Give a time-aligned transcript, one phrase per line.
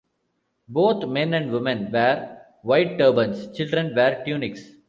[0.67, 4.67] Both men and women wear white turbans; children wear tunics.